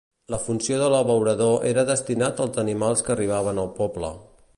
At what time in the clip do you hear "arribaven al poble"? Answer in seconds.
3.17-4.11